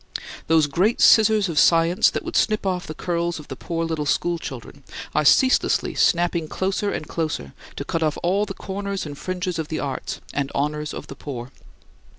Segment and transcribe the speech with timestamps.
[0.47, 4.07] Those great scissors of science that would snip off the curls of the poor little
[4.07, 9.15] school children are ceaselessly snapping closer and closer to cut off all the corners and
[9.15, 11.51] fringes of the arts and honors of the poor.